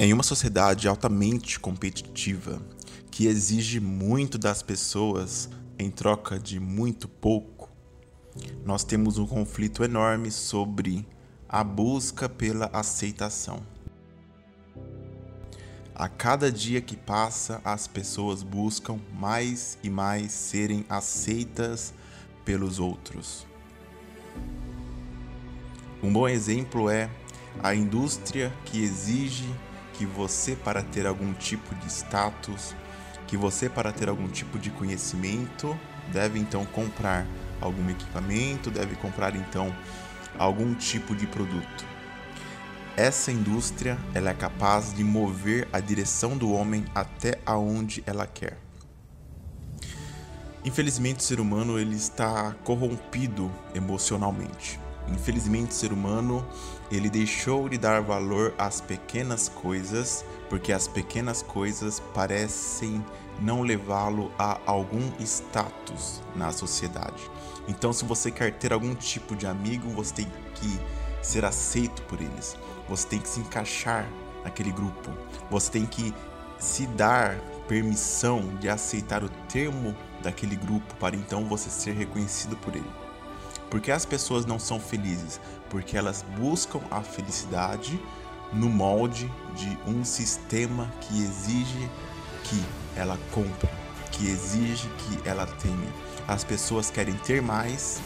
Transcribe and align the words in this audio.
Em 0.00 0.12
uma 0.12 0.22
sociedade 0.22 0.86
altamente 0.86 1.58
competitiva, 1.58 2.62
que 3.10 3.26
exige 3.26 3.80
muito 3.80 4.38
das 4.38 4.62
pessoas 4.62 5.50
em 5.76 5.90
troca 5.90 6.38
de 6.38 6.60
muito 6.60 7.08
pouco, 7.08 7.68
nós 8.64 8.84
temos 8.84 9.18
um 9.18 9.26
conflito 9.26 9.82
enorme 9.82 10.30
sobre 10.30 11.04
a 11.48 11.64
busca 11.64 12.28
pela 12.28 12.70
aceitação. 12.72 13.60
A 15.92 16.08
cada 16.08 16.52
dia 16.52 16.80
que 16.80 16.96
passa, 16.96 17.60
as 17.64 17.88
pessoas 17.88 18.44
buscam 18.44 19.00
mais 19.12 19.76
e 19.82 19.90
mais 19.90 20.30
serem 20.30 20.86
aceitas 20.88 21.92
pelos 22.44 22.78
outros. 22.78 23.44
Um 26.00 26.12
bom 26.12 26.28
exemplo 26.28 26.88
é 26.88 27.10
a 27.60 27.74
indústria 27.74 28.52
que 28.64 28.80
exige 28.80 29.52
que 29.98 30.06
você, 30.06 30.54
para 30.54 30.80
ter 30.80 31.08
algum 31.08 31.34
tipo 31.34 31.74
de 31.74 31.88
status, 31.88 32.72
que 33.26 33.36
você, 33.36 33.68
para 33.68 33.92
ter 33.92 34.08
algum 34.08 34.28
tipo 34.28 34.56
de 34.56 34.70
conhecimento, 34.70 35.76
deve 36.12 36.38
então 36.38 36.64
comprar 36.66 37.26
algum 37.60 37.90
equipamento, 37.90 38.70
deve 38.70 38.94
comprar 38.94 39.34
então 39.34 39.74
algum 40.38 40.72
tipo 40.72 41.16
de 41.16 41.26
produto. 41.26 41.84
Essa 42.96 43.32
indústria 43.32 43.98
ela 44.14 44.30
é 44.30 44.34
capaz 44.34 44.94
de 44.94 45.02
mover 45.02 45.66
a 45.72 45.80
direção 45.80 46.36
do 46.36 46.52
homem 46.52 46.84
até 46.94 47.40
aonde 47.44 48.04
ela 48.06 48.26
quer. 48.26 48.56
Infelizmente, 50.64 51.18
o 51.18 51.22
ser 51.22 51.40
humano 51.40 51.76
ele 51.76 51.96
está 51.96 52.54
corrompido 52.62 53.50
emocionalmente. 53.74 54.78
Infelizmente, 55.12 55.70
o 55.70 55.74
ser 55.74 55.92
humano 55.92 56.46
ele 56.90 57.10
deixou 57.10 57.68
de 57.68 57.78
dar 57.78 58.00
valor 58.02 58.54
às 58.58 58.80
pequenas 58.80 59.48
coisas, 59.48 60.24
porque 60.48 60.72
as 60.72 60.88
pequenas 60.88 61.42
coisas 61.42 62.00
parecem 62.14 63.04
não 63.40 63.62
levá-lo 63.62 64.32
a 64.38 64.58
algum 64.66 65.10
status 65.20 66.20
na 66.34 66.50
sociedade. 66.50 67.30
Então, 67.66 67.92
se 67.92 68.04
você 68.04 68.30
quer 68.30 68.52
ter 68.54 68.72
algum 68.72 68.94
tipo 68.94 69.36
de 69.36 69.46
amigo, 69.46 69.88
você 69.90 70.14
tem 70.14 70.32
que 70.54 70.80
ser 71.22 71.44
aceito 71.44 72.02
por 72.02 72.20
eles. 72.20 72.56
Você 72.88 73.06
tem 73.06 73.20
que 73.20 73.28
se 73.28 73.40
encaixar 73.40 74.08
naquele 74.42 74.72
grupo. 74.72 75.10
Você 75.50 75.70
tem 75.70 75.86
que 75.86 76.14
se 76.58 76.86
dar 76.86 77.38
permissão 77.68 78.56
de 78.58 78.68
aceitar 78.68 79.22
o 79.22 79.28
termo 79.48 79.94
daquele 80.22 80.56
grupo 80.56 80.94
para 80.96 81.14
então 81.14 81.44
você 81.44 81.70
ser 81.70 81.92
reconhecido 81.92 82.56
por 82.56 82.74
ele. 82.74 83.07
Porque 83.70 83.90
as 83.90 84.04
pessoas 84.04 84.46
não 84.46 84.58
são 84.58 84.80
felizes? 84.80 85.40
Porque 85.68 85.96
elas 85.96 86.24
buscam 86.38 86.80
a 86.90 87.02
felicidade 87.02 88.00
no 88.52 88.68
molde 88.68 89.30
de 89.54 89.78
um 89.86 90.04
sistema 90.04 90.90
que 91.02 91.22
exige 91.22 91.90
que 92.44 92.62
ela 92.96 93.18
compre, 93.32 93.68
que 94.10 94.26
exige 94.26 94.88
que 94.88 95.28
ela 95.28 95.46
tenha. 95.46 95.92
As 96.26 96.44
pessoas 96.44 96.90
querem 96.90 97.14
ter 97.14 97.42
mais 97.42 98.00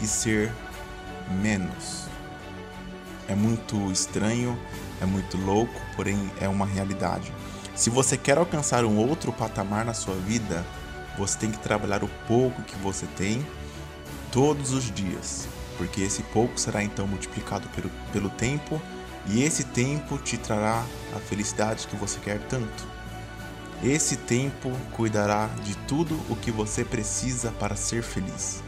e 0.00 0.06
ser 0.06 0.52
menos. 1.40 2.06
É 3.28 3.34
muito 3.34 3.90
estranho, 3.90 4.58
é 5.00 5.06
muito 5.06 5.36
louco, 5.36 5.80
porém 5.94 6.30
é 6.40 6.48
uma 6.48 6.66
realidade. 6.66 7.32
Se 7.74 7.88
você 7.88 8.16
quer 8.16 8.38
alcançar 8.38 8.84
um 8.84 8.96
outro 8.96 9.32
patamar 9.32 9.84
na 9.84 9.94
sua 9.94 10.14
vida, 10.14 10.64
você 11.16 11.38
tem 11.38 11.50
que 11.50 11.58
trabalhar 11.58 12.02
o 12.02 12.08
pouco 12.26 12.62
que 12.62 12.76
você 12.76 13.06
tem 13.16 13.46
todos 14.32 14.72
os 14.72 14.90
dias, 14.90 15.46
porque 15.76 16.00
esse 16.00 16.22
pouco 16.22 16.58
será 16.58 16.82
então 16.82 17.06
multiplicado 17.06 17.68
pelo, 17.68 17.90
pelo 18.12 18.30
tempo 18.30 18.80
e 19.26 19.42
esse 19.44 19.62
tempo 19.62 20.18
te 20.18 20.38
trará 20.38 20.84
a 21.14 21.20
felicidade 21.20 21.86
que 21.86 21.94
você 21.94 22.18
quer 22.18 22.38
tanto. 22.48 22.90
Esse 23.84 24.16
tempo 24.16 24.72
cuidará 24.92 25.48
de 25.62 25.76
tudo 25.86 26.18
o 26.30 26.36
que 26.36 26.50
você 26.50 26.84
precisa 26.84 27.52
para 27.52 27.76
ser 27.76 28.02
feliz. 28.02 28.62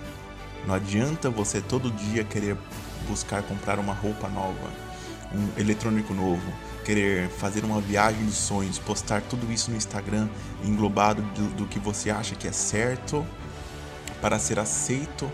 Não 0.67 0.75
adianta 0.75 1.31
você 1.31 1.61
todo 1.61 1.91
dia 1.91 2.25
querer 2.25 2.57
buscar 3.09 3.43
comprar 3.43 3.79
uma 3.79 3.95
roupa 3.95 4.29
nova, 4.29 4.71
um 5.33 5.61
eletrônico 5.61 6.13
novo, 6.13 6.43
querer 6.85 7.29
fazer 7.29 7.65
uma 7.65 7.81
viagem 7.81 8.25
dos 8.25 8.37
sonhos, 8.37 8.79
postar 8.79 9.23
tudo 9.23 9.51
isso 9.53 9.71
no 9.71 9.77
Instagram 9.77 10.29
englobado 10.63 11.23
do, 11.23 11.49
do 11.55 11.67
que 11.67 11.79
você 11.79 12.11
acha 12.11 12.35
que 12.35 12.47
é 12.47 12.53
certo 12.53 13.27
para 14.21 14.39
ser 14.39 14.59
aceito 14.59 15.31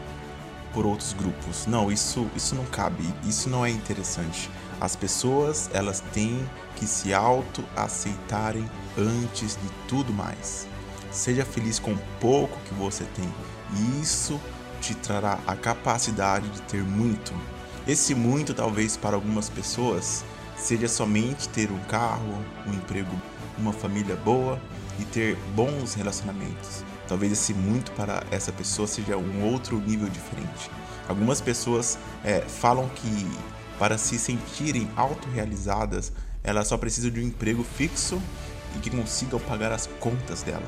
por 0.73 0.87
outros 0.87 1.13
grupos. 1.13 1.67
Não, 1.67 1.91
isso, 1.91 2.29
isso 2.35 2.55
não 2.55 2.65
cabe, 2.67 3.05
isso 3.25 3.49
não 3.49 3.65
é 3.65 3.71
interessante. 3.71 4.51
As 4.81 4.97
pessoas, 4.97 5.71
elas 5.73 6.01
têm 6.13 6.49
que 6.77 6.87
se 6.87 7.13
auto-aceitarem 7.13 8.69
antes 8.97 9.57
de 9.57 9.69
tudo 9.87 10.13
mais. 10.13 10.67
Seja 11.11 11.45
feliz 11.45 11.79
com 11.79 11.93
o 11.93 12.03
pouco 12.21 12.59
que 12.67 12.75
você 12.75 13.05
tem, 13.17 13.29
e 13.77 14.01
isso 14.01 14.41
te 14.81 14.95
trará 14.95 15.39
a 15.47 15.55
capacidade 15.55 16.49
de 16.49 16.63
ter 16.63 16.83
muito. 16.83 17.33
Esse 17.87 18.15
muito, 18.15 18.55
talvez 18.55 18.97
para 18.97 19.17
algumas 19.17 19.49
pessoas, 19.49 20.25
seja 20.57 20.89
somente 20.89 21.49
ter 21.49 21.71
um 21.71 21.79
carro, 21.81 22.39
um 22.67 22.73
emprego, 22.73 23.11
uma 23.59 23.73
família 23.73 24.17
boa 24.17 24.61
e 24.99 25.05
ter 25.05 25.37
bons 25.55 25.95
relacionamentos. 25.95 26.85
Talvez 27.11 27.33
esse 27.33 27.53
muito 27.53 27.91
para 27.91 28.23
essa 28.31 28.53
pessoa 28.53 28.87
seja 28.87 29.17
um 29.17 29.43
outro 29.43 29.81
nível 29.81 30.09
diferente. 30.09 30.71
Algumas 31.09 31.41
pessoas 31.41 31.99
é, 32.23 32.41
falam 32.43 32.89
que 32.89 33.27
para 33.81 33.99
se 33.99 34.17
sentirem 34.17 34.89
autorrealizadas, 34.95 36.13
elas 36.45 36.69
só 36.69 36.79
precisam 36.79 37.11
de 37.11 37.19
um 37.19 37.25
emprego 37.25 37.65
fixo 37.65 38.23
e 38.77 38.79
que 38.79 38.91
consigam 38.91 39.41
pagar 39.41 39.73
as 39.73 39.89
contas 39.99 40.45
dela. 40.45 40.63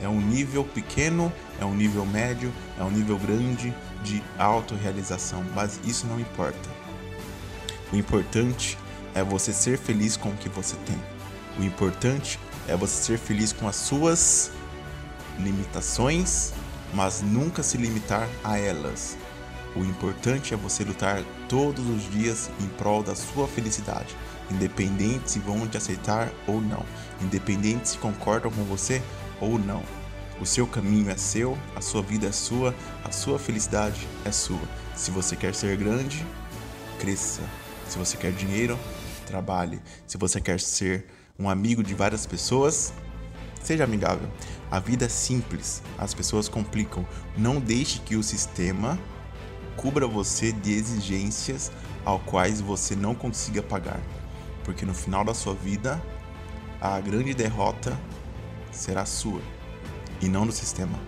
É 0.00 0.08
um 0.08 0.20
nível 0.20 0.62
pequeno, 0.62 1.32
é 1.60 1.64
um 1.64 1.74
nível 1.74 2.06
médio, 2.06 2.52
é 2.78 2.84
um 2.84 2.90
nível 2.92 3.18
grande 3.18 3.74
de 4.04 4.22
autorrealização, 4.38 5.44
mas 5.56 5.80
isso 5.84 6.06
não 6.06 6.20
importa. 6.20 6.70
O 7.92 7.96
importante 7.96 8.78
é 9.12 9.24
você 9.24 9.52
ser 9.52 9.76
feliz 9.76 10.16
com 10.16 10.28
o 10.28 10.36
que 10.36 10.48
você 10.48 10.76
tem. 10.86 11.02
O 11.58 11.64
importante 11.64 12.38
é 12.68 12.76
você 12.76 13.02
ser 13.02 13.18
feliz 13.18 13.52
com 13.52 13.66
as 13.66 13.74
suas 13.74 14.52
limitações, 15.38 16.52
mas 16.94 17.22
nunca 17.22 17.62
se 17.62 17.76
limitar 17.76 18.28
a 18.42 18.58
elas. 18.58 19.16
O 19.76 19.80
importante 19.80 20.54
é 20.54 20.56
você 20.56 20.82
lutar 20.82 21.22
todos 21.48 21.86
os 21.86 22.10
dias 22.10 22.50
em 22.60 22.66
prol 22.66 23.02
da 23.02 23.14
sua 23.14 23.46
felicidade, 23.46 24.16
independente 24.50 25.30
se 25.30 25.38
vão 25.38 25.66
te 25.68 25.76
aceitar 25.76 26.32
ou 26.46 26.60
não, 26.60 26.84
independente 27.20 27.90
se 27.90 27.98
concordam 27.98 28.50
com 28.50 28.64
você 28.64 29.02
ou 29.40 29.58
não. 29.58 29.82
O 30.40 30.46
seu 30.46 30.66
caminho 30.66 31.10
é 31.10 31.16
seu, 31.16 31.58
a 31.74 31.80
sua 31.80 32.00
vida 32.00 32.26
é 32.26 32.32
sua, 32.32 32.74
a 33.04 33.10
sua 33.10 33.38
felicidade 33.38 34.06
é 34.24 34.30
sua. 34.30 34.60
Se 34.94 35.10
você 35.10 35.34
quer 35.34 35.54
ser 35.54 35.76
grande, 35.76 36.24
cresça. 36.98 37.42
Se 37.88 37.98
você 37.98 38.16
quer 38.16 38.32
dinheiro, 38.32 38.78
trabalhe. 39.26 39.80
Se 40.06 40.16
você 40.16 40.40
quer 40.40 40.60
ser 40.60 41.06
um 41.38 41.48
amigo 41.48 41.82
de 41.82 41.94
várias 41.94 42.24
pessoas, 42.24 42.92
seja 43.62 43.84
amigável. 43.84 44.28
A 44.70 44.78
vida 44.78 45.06
é 45.06 45.08
simples, 45.08 45.82
as 45.96 46.12
pessoas 46.12 46.48
complicam. 46.48 47.06
Não 47.36 47.58
deixe 47.58 48.00
que 48.00 48.16
o 48.16 48.22
sistema 48.22 48.98
cubra 49.76 50.06
você 50.06 50.52
de 50.52 50.72
exigências 50.72 51.72
ao 52.04 52.18
quais 52.18 52.60
você 52.60 52.96
não 52.96 53.14
consiga 53.14 53.62
pagar, 53.62 54.00
porque 54.64 54.84
no 54.84 54.92
final 54.92 55.24
da 55.24 55.32
sua 55.32 55.54
vida 55.54 56.02
a 56.80 57.00
grande 57.00 57.32
derrota 57.32 57.98
será 58.70 59.06
sua 59.06 59.40
e 60.20 60.28
não 60.28 60.46
do 60.46 60.52
sistema. 60.52 60.98